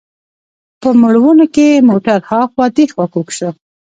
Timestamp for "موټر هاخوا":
1.89-2.65